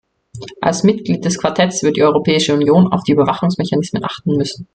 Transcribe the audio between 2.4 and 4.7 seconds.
Union auf die Überwachungsmechanismen achten müssen.